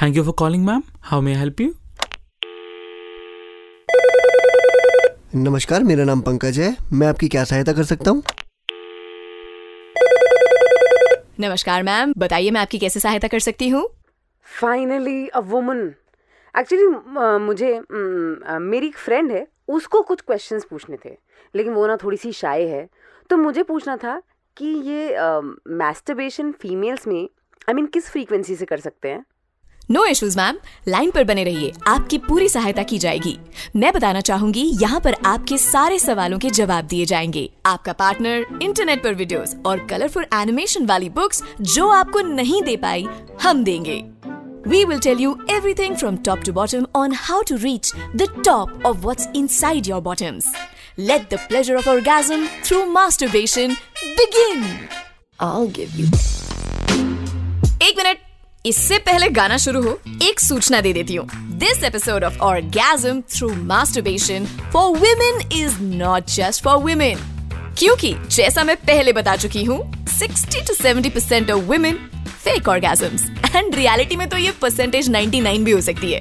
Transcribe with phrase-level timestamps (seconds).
[0.00, 0.82] Thank you for calling, ma'am.
[1.08, 1.72] How may I help you?
[5.34, 8.22] नमस्कार मेरा नाम पंकज है। मैं आपकी क्या सहायता कर सकता हूँ?
[11.40, 13.86] नमस्कार मैम बताइए मैं आपकी कैसे सहायता कर सकती हूँ?
[14.60, 15.82] फाइनली अ वुमन
[16.58, 16.86] एक्चुअली
[17.44, 21.16] मुझे अ, मेरी एक फ्रेंड है उसको कुछ क्वेश्चंस पूछने थे
[21.54, 22.88] लेकिन वो ना थोड़ी सी शाय है।
[23.30, 24.20] तो मुझे पूछना था
[24.56, 25.16] कि ये
[25.84, 29.24] मैस्टरबेशन फीमेल्स में आई I मीन mean, किस फ्रीक्वेंसी से कर सकते हैं?
[29.90, 30.56] नो इश्यूज़ मैम
[30.88, 31.72] लाइन पर बने रहिए.
[31.88, 33.36] आपकी पूरी सहायता की जाएगी.
[33.76, 37.48] मैं बताना चाहूँगी, यहाँ पर आपके सारे सवालों के जवाब दिए जाएँगे.
[37.66, 43.06] आपका पार्टनर इंटरनेट पर वीडियोस और कलरफुल एनिमेशन वाली बुक्स जो आपको नहीं दे पाई,
[43.42, 44.02] हम देंगे.
[44.68, 48.86] We will tell you everything from top to bottom on how to reach the top
[48.86, 50.52] of what's inside your bottoms
[50.98, 54.64] let the pleasure of orgasm through masturbation begin
[57.82, 58.29] एक minute
[58.66, 61.26] इससे पहले गाना शुरू हो एक सूचना दे देती हूँ।
[61.58, 67.18] This episode of orgasm through masturbation for women is not just for women
[67.78, 71.96] क्योंकि जैसा मैं पहले बता चुकी हूँ 60 to 70 percent of women
[72.44, 73.24] fake orgasms
[73.56, 76.20] and reality में तो ये परसेंटेज 99 भी हो सकती है।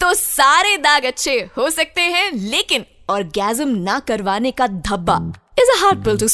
[0.00, 5.16] तो सारे दाग अच्छे हो सकते हैं लेकिन ऑर्गेजम ना करवाने का धब्बा
[5.58, 6.26] is a hard pill to.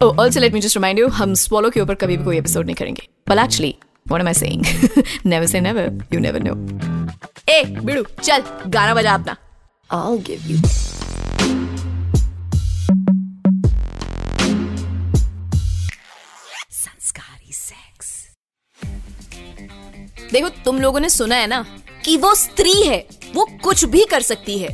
[0.00, 2.66] Oh, also let me just remind you, हम swallow के ऊपर कभी भी कोई एपिसोड
[2.66, 3.72] नहीं करेंगे। Well, actually,
[4.06, 4.64] what am I saying?
[5.24, 5.92] never say never.
[6.10, 6.56] You never know.
[7.48, 9.36] ए बिड़ू चल गाना बजा अपना
[9.90, 10.58] I'll give you.
[16.70, 18.12] संस्कारी सेक्स
[20.32, 21.64] देखो तुम लोगों ने सुना है ना
[22.04, 22.98] कि वो स्त्री है
[23.34, 24.68] वो कुछ भी कर सकती है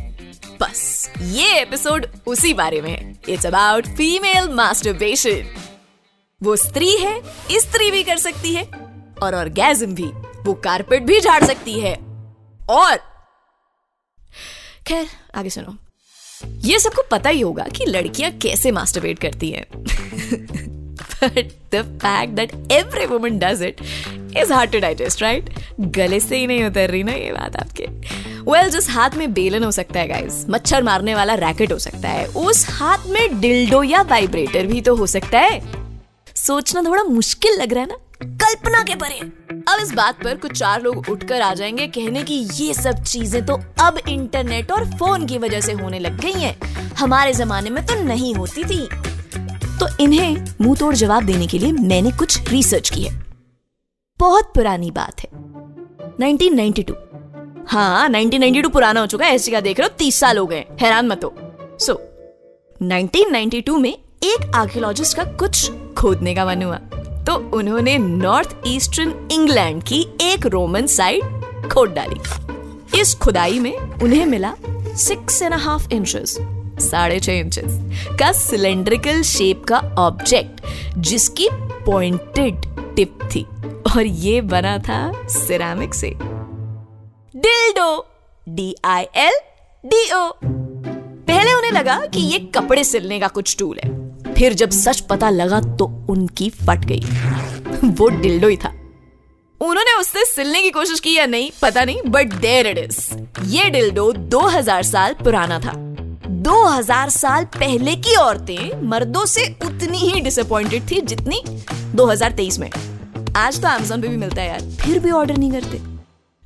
[0.60, 5.54] बस ये एपिसोड उसी बारे में है इट्स अबाउट फीमेल मास्टरबेशन
[6.40, 7.20] वो स्त्री है
[7.60, 8.68] स्त्री भी कर सकती है
[9.22, 10.10] और ऑर्गेज्म भी।
[10.42, 11.94] वो कारपेट भी झाड़ सकती है।
[12.70, 12.96] और
[14.86, 15.76] खैर आगे सुनो।
[16.60, 19.66] ये सबको पता ही होगा कि लड़कियाँ कैसे मास्टरबेट करती हैं।
[21.20, 23.82] But the fact that every woman does it
[24.36, 25.50] is hard to digest, right?
[25.80, 29.32] गले से ही नहीं उतर रही ना ये बात आपके। वेल well, जिस हाथ में
[29.32, 33.40] बेलन हो सकता है गाइस मच्छर मारने वाला रैकेट हो सकता है उस हाथ में
[33.40, 35.72] डिल्डो या वाइब्रेटर भी तो हो सकता है।
[36.34, 37.96] सोचना थोड़ा मुश्किल लग रहा है ना?
[38.60, 39.18] कल्पना के परे।
[39.68, 43.44] अब इस बात पर कुछ चार लोग उठकर आ जाएँगे कहने की ये सब चीज़ें
[43.46, 46.56] तो अब इंटरनेट और फ़ोन की वजह से होने लग गई हैं।
[46.94, 48.86] हमारे जमाने में तो नहीं होती थी।
[49.80, 53.14] तो इन्हें मुँह तोड़ जवाब देने के लिए मैंने कुछ रिसर्च की है।
[54.18, 55.28] बहुत पुरानी बात है।
[56.20, 56.94] 1992
[57.68, 59.94] हाँ 1992 पुराना हो चुका है। ऐसी का देख रहे हो?
[59.98, 61.34] तीस साल हो गए। हैरान मत हो।
[61.80, 61.94] सो
[62.82, 66.80] 1992 में एक आर्कियोलॉजिस्ट का कुछ खोदने का मन हुआ।
[67.26, 74.26] तो उन्होंने नॉर्थ ईस्टर्न इंग्लैंड की एक रोमन साइट खोद डाली। इस खुदाई में उन्हें
[74.26, 74.54] मिला
[74.96, 76.36] सिक्स एंड हाफ़ इंचेस
[76.80, 77.78] साढ़े छह इंचेस
[78.18, 80.60] का सिलेंड्रिकल शेप का ऑब्जेक्ट
[80.98, 81.48] जिसकी
[81.86, 82.54] पॉइंटेड
[82.96, 83.46] टिप थी।
[83.96, 86.10] और ये बना था सिरामिक से।
[87.36, 88.06] Dildo
[88.48, 89.38] D I L
[89.84, 93.90] D O पहले उन्हें लगा कि ये कपड़े सिलने का कुछ टूल है।
[94.40, 97.00] फिर जब सच पता लगा तो उनकी फट गई।
[97.88, 98.68] वो डिल्डो ही था।
[99.60, 102.98] उन्होंने उससे सिलने की कोशिश की या नहीं, पता नहीं बट देयर इट इज़
[103.44, 105.72] ये डिल्डो 2000 साल पुराना था।
[106.26, 111.42] 2000 साल पहले की औरतें मर्दों से उतनी ही डिसअपॉइंटेड थी जितनी
[111.94, 112.70] 2023 में।
[113.36, 115.80] आज तो अमेजोन पे भी मिलता है यार, फिर भी ऑर्डर नहीं करते।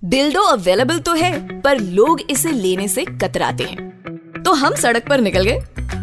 [0.05, 5.21] डिल्डो अवेलेबल तो है, पर लोग इसे लेने से कतराते हैं। तो हम सड़क पर
[5.21, 5.61] निकल गए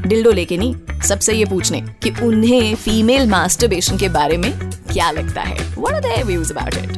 [0.08, 5.42] डिल्डो लेके नहीं सबसे ये पूछने कि उन्हें फीमेल मास्टरबेशन के बारे में क्या लगता
[5.42, 5.75] है?
[5.75, 6.97] What are their views about it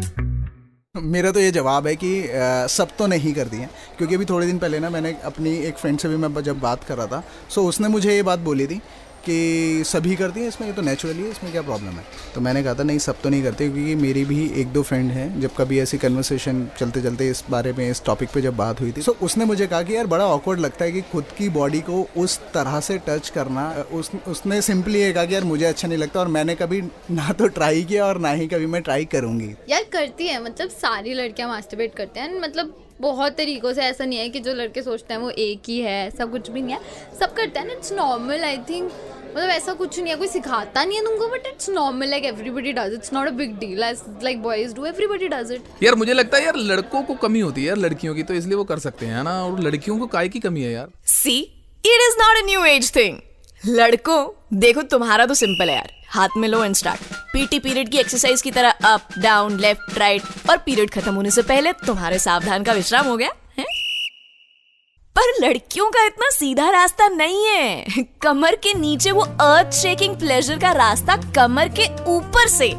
[0.98, 3.66] मेरा तो ये जवाब है कि आ, सब तो नहीं कर दिए।
[3.98, 6.84] क्योंकि अभी थोड़े दिन पहले ना मैंने अपनी एक फ्रेंड से भी मैं जब बात
[6.84, 8.82] कर रहा था सो उसने मुझे ये बात बोली थी
[9.26, 10.68] कि सभी करती हैं इसमें?
[10.68, 12.04] ये तो नेचुरली है, इसमें क्या प्रॉब्लम है?
[12.36, 15.12] तो मैंने कहा था, नहीं, सब तो नहीं करते, क्योंकि मेरी भी एक दो फ्रेंड
[15.12, 18.82] हैं, जब कभी ऐसी कन्वर्सेशन चलते चलते इस बारे में, इस टॉपिक पे जब बात
[18.82, 21.50] हुई थी सो उसने मुझे कहा कि, यार, बड़ा ऑकवर्ड लगता है कि खुद की
[21.50, 25.66] बॉडी को उस तरह से टच करना, उस, उसने सिंपली ये कहा कि, यार, मुझे
[25.66, 26.82] अच्छा नहीं लगता, और मैंने कभी
[27.12, 30.70] ना तो ट्राई किया, और ना ही कभी मैं ट्राई करूँगी। यार, करती है मतलब
[30.70, 34.82] सारी लड़कियाँ मास्टरबेट करते हैं मतलब बहुत तरीकों से ऐसा नहीं है कि जो लड़के
[34.82, 36.80] सोचते हैं वो एक ही है, ऐसा कुछ भी नहीं है।
[37.20, 38.92] सब करते हैं इट्स नॉर्मल आई थिंक
[39.36, 42.74] मतलब ऐसा कुछ नहीं है कोई सिखाता नहीं है तुमको but it's normal like everybody
[42.74, 46.38] does it's not a big deal like boys do everybody does it यार मुझे लगता
[46.38, 49.06] है यार लड़कों को कमी होती है यार लड़कियों की तो इसलिए वो कर सकते
[49.06, 49.44] हैं ना?
[49.46, 50.88] और लड़कियों को काय की कमी है यार?
[51.06, 53.18] See it is not a new age thing
[53.64, 54.22] लड़कों
[54.60, 55.92] देखो तुम्हारा तो सिंपल है यार.
[56.10, 60.50] हाथ में लो एंड स्टार्ट पीटी पीरियड की एक्सरसाइज की तरह अप डाउन लेफ़्ट राइट
[60.50, 63.30] और पीरियड खत्म होने से पहले तुम्हारे सावधान का विश्राम हो गया.
[65.16, 70.58] पर लड़कियों का इतना सीधा रास्ता नहीं है। कमर के नीचे वो अर्थ शेकिंग प्लेजर
[70.60, 72.70] का रास्ता कमर के ऊपर से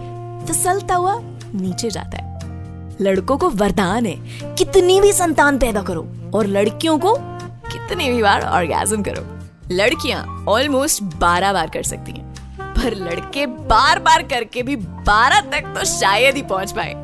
[0.46, 1.14] फिसलता हुआ
[1.54, 4.16] नीचे जाता है। लड़कों को वरदान है,
[4.56, 9.26] कितनी भी संतान पैदा करो और लड़कियों को कितनी भी बार ऑर्गेजम करो।
[9.72, 12.34] लड़कियाँ ऑलमोस्ट बारह बार कर सकती हैं,
[12.74, 16.94] पर लड़के बार बार करके भी बारह तक तो शायद ही पहुँच पाए।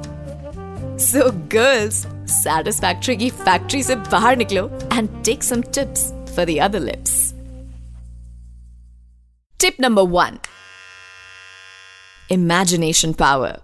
[1.01, 6.05] सो गर्ल्स सेटिस्फैक्ट्री की फैक्ट्री से बाहर निकलो and take some tips
[6.37, 7.35] for the other lips
[9.61, 10.39] tip number one
[12.31, 13.59] imagination power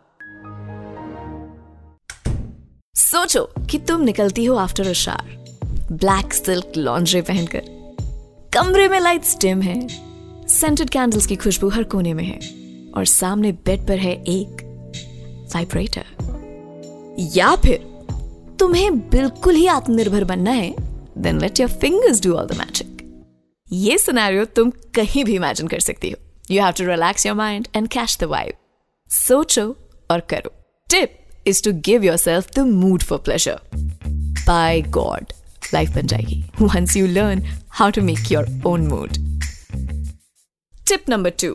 [2.95, 5.37] सोचो कि तुम निकलती हो आफ्टर अशार
[5.93, 7.63] ब्लैक सिल्क लॉन्ड्री पहनकर.
[8.55, 9.89] कमरे में लाइट्स डिम है.
[10.49, 12.39] सेंटेड कैंडल्स की खुशबू हर कोने में है.
[12.93, 14.63] और सामने बेड पर है एक
[15.55, 16.05] वाइब्रेटर
[17.19, 17.96] या फिर
[18.61, 20.75] तुम्हें बिल्कुल ही आत्मनिर्भर बनना है
[21.23, 23.03] then let your fingers do all the magic
[23.69, 26.19] ये सिनेरियो तुम कहीं भी इमेजिन कर सकती हो।
[26.51, 28.53] You have to relax your mind and catch the vibe
[29.11, 29.65] सोचो
[30.11, 30.53] और करो।
[30.89, 33.61] Tip is to give yourself the mood for pleasure
[34.47, 35.33] by God
[35.75, 39.17] life बन जाएगी। Once you learn how to make your own mood
[40.89, 41.55] tip number two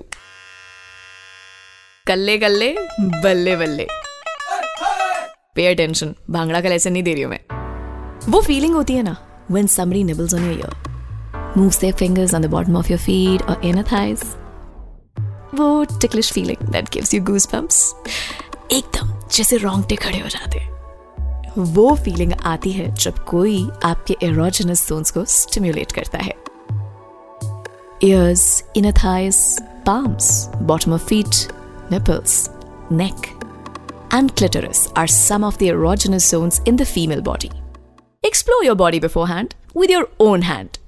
[2.08, 2.76] कल्ले कल्ले
[3.24, 3.88] बल्ले बल्ले
[5.56, 9.16] pair tension bhangra का लेसन नहीं दे रही हूँ मैं। वो फीलिंग होती है ना
[9.52, 13.66] when someone nibbles on your ear moves fingers on the bottom of your feet और
[13.66, 14.24] इनर थाइस
[15.56, 17.96] वो ticklish feeling that gives you goose bumps
[18.72, 20.60] एकदम जैसे रोंगटे खड़े हो जाते
[21.58, 26.34] वो फीलिंग आती है जब कोई आपके एरोजिनस जोन्स को स्टिम्युलेट करता है।
[28.04, 29.60] Ears inner thighs
[29.90, 31.52] bottom of feet
[31.92, 32.50] nipples
[32.92, 33.41] neck
[34.11, 37.51] and clitoris are some of the erogenous zones in the female body.
[38.25, 40.79] Explore your body beforehand with your own hand.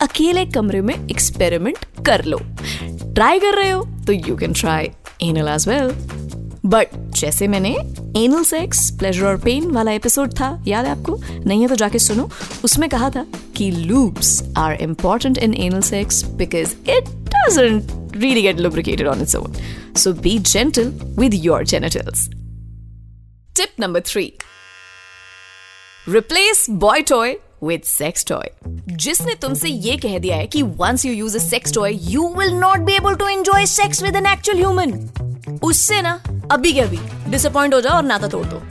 [0.00, 2.38] अकेले कमरे में experiment कर लो
[3.14, 4.90] try कर रहे हो तो you can try
[5.22, 5.94] anal as well
[6.66, 7.70] but जैसे मैंने
[8.24, 11.98] एनल सेक्स प्लेजर और पेन वाला एपिसोड था याद है आपको नहीं है तो जाके
[11.98, 12.28] सुनो
[12.64, 13.26] उसमें कहा था
[13.56, 19.34] कि lubes are important in anal sex because it doesn't really get lubricated on its
[19.34, 19.54] own.
[19.94, 22.28] So be gentle with your genitals.
[23.57, 24.33] Tip number three.
[26.15, 27.35] Replace boy toy
[27.67, 28.45] with sex toy.
[28.87, 32.53] जिसने तुमसे ये कह दिया है कि once you use a sex toy, you will
[32.63, 34.93] not be able to enjoy sex with an actual human.
[35.63, 36.99] उससे ना अभी के अभी
[37.31, 38.61] डिसअपॉइंट हो जाओ और नाता तोड़ दो।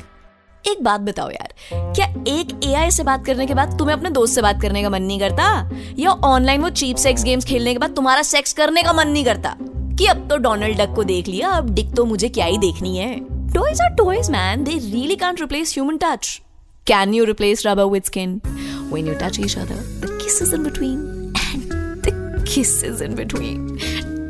[0.71, 4.35] एक बात बताओ यार क्या एक एआई से बात करने के बाद तुम्हें अपने दोस्त
[4.35, 5.71] से बात करने का मन नहीं करता?
[5.99, 9.25] या ऑनलाइन वो चीप सेक्स गेम्स खेलने के बाद तुम्हारा सेक्स करने का मन नहीं
[9.25, 9.57] करता?
[9.99, 12.99] कि अब तो डोनाल्ड डक को देख लिया अब डिक तो मुझे क्या ही देखनी
[12.99, 16.41] है। Toys are toys man they really can't replace human touch
[16.87, 21.03] can you replace rubber with skin when you touch each other the kisses in between
[21.37, 22.13] and the
[22.45, 23.61] kisses in between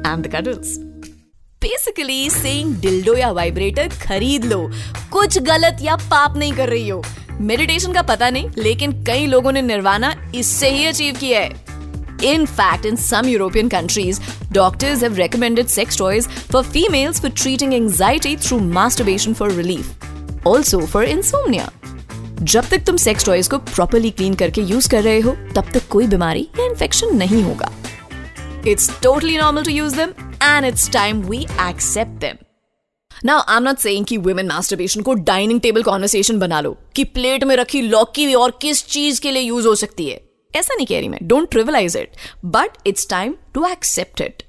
[0.07, 0.75] and the cuddles.
[1.63, 4.59] Basically saying dildo या vibrator खरीद लो।
[5.13, 7.03] कुछ गलत या पाप नहीं कर रही हो।
[7.41, 11.66] मेडिटेशन का पता नहीं, लेकिन कई लोगों ने निर्वाणा इससे ही अचीव किया है।
[12.21, 14.21] In fact, in some European countries,
[14.51, 19.95] doctors have recommended sex toys for females for treating anxiety through masturbation for relief.
[20.45, 21.69] Also for insomnia.
[22.43, 25.87] जब तक तुम सेक्स टॉयज को प्रॉपरली क्लीन करके यूज़ कर रहे हो तब तक
[25.91, 27.71] कोई बीमारी या इन्फेक्शन नहीं होगा
[28.67, 30.11] it's totally normal to use them
[30.43, 31.39] and it's time we
[31.69, 32.45] accept them
[33.25, 37.05] now I am not saying कि वुमेन मास्टरबेशन को डाइनिंग टेबल कॉन्वर्सेशन बना लो कि
[37.17, 40.21] प्लेट में रखी लौकी और किस चीज़ के लिए यूज़ हो सकती है
[40.57, 44.43] ऐसा नहीं कह रही मैं। Don't trivialise it but it's time to accept it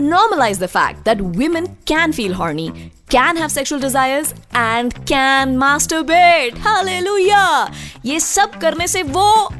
[0.00, 2.64] normalize the fact that women can feel horny,
[3.08, 6.58] can have sexual desires, and can masturbate.
[6.66, 7.70] Hallelujah!
[8.06, 9.52] ये सब करने से वो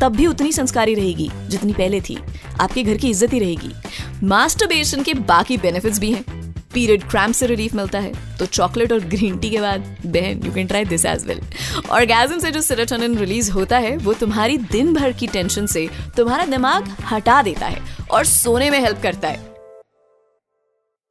[0.00, 2.18] तब भी उतनी संस्कारी रहेगी जितनी पहले थी।
[2.60, 3.72] आपके घर की इज़्ज़त ही रहेगी।
[4.26, 6.45] मास्टरबेशन के बाकी बेनिफिट्स भी हैं।
[6.76, 10.52] पीरियड क्रैम्प से रिलीफ मिलता है। तो चॉकलेट और ग्रीन टी के बाद बहन you
[10.52, 11.40] can try this as well
[11.90, 16.44] orgasm से जो सेरोटोनिन रिलीज़ होता है, वो तुम्हारी दिन भर की टेंशन से तुम्हारा
[16.46, 17.80] दिमाग हटा देता है
[18.10, 19.44] और सोने में हेल्प करता है।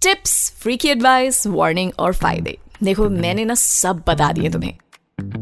[0.01, 4.74] टिप्स फ्री की एडवाइस वार्निंग और फ़ायदे। देखो, मैंने ना सब बता दिए तुम्हें।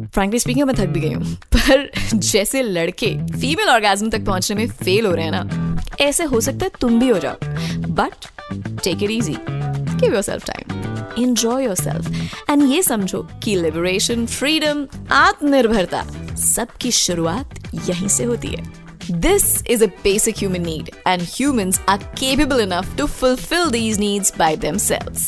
[0.05, 4.71] फ्रैंकली स्पीकिंग मैं थक भी गई हूँ। पर जैसे लड़के फीमेल ऑर्गेजम तक पहुँचने में
[4.73, 7.35] फेल हो रहे हैं ना, ऐसे हो सकता है तुम भी हो जाओ।
[7.91, 8.25] But
[8.83, 9.37] take it easy
[10.01, 14.85] give yourself time enjoy yourself and ये समझो कि लिबरेशन फ्रीडम
[15.15, 16.05] आत्मनिर्भरता
[16.45, 17.59] सबकी शुरुआत
[17.89, 18.81] यहीं से होती है
[19.23, 24.31] This is a basic human need, and humans are capable enough to fulfill these needs
[24.31, 25.25] by themselves.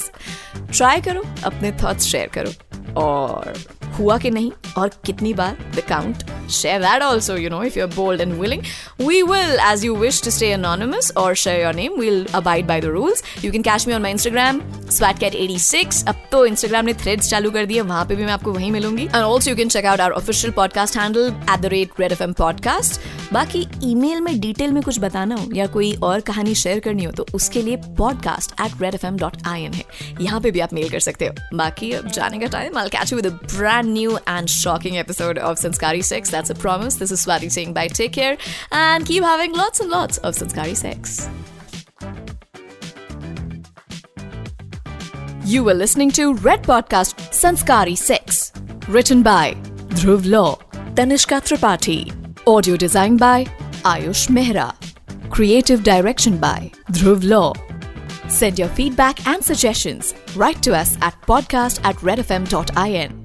[0.71, 3.53] Try करो अपने thoughts share करो और
[3.99, 7.87] हुआ कि नहीं और कितनी बार the count share that also you know if you're
[7.87, 8.63] bold and willing
[8.99, 12.79] we will as you wish to stay anonymous or share your name we'll abide by
[12.79, 17.29] the rules you can catch me on my instagram swatcat86 अब तो instagram ने threads
[17.29, 19.85] चालू कर दिए वहाँ पे भी मैं आपको वहीं मिलूँगी and also you can check
[19.85, 22.99] out our official podcast handle at the rate red fm podcast
[23.33, 27.11] बाकी ईमेल में डिटेल में कुछ बताना हो या कोई और कहानी शेयर करनी हो
[27.11, 29.83] तो उसके लिए podcast at Red F M dot I N है
[30.21, 33.11] यहाँ पे भी आप मेल कर सकते हो बाकी अब जाने का time I catch
[33.11, 36.95] you with brand new and shocking episode of Sanskari sex That's a promise.
[36.95, 37.87] This is Swati saying bye.
[37.87, 38.37] Take care
[38.69, 41.29] and keep having lots and lots of Sanskari sex.
[45.45, 48.51] You were listening to Red Podcast Sanskari Sex.
[48.89, 49.53] Written by
[49.95, 50.57] Dhruv Law,
[50.95, 52.01] Tanishka Tripathi.
[52.45, 53.45] Audio design by
[53.93, 54.75] Ayush Mehra.
[55.29, 57.53] Creative direction by Dhruv Law.
[58.27, 60.13] Send your feedback and suggestions.
[60.35, 63.24] Write to us at podcast at redfm.in.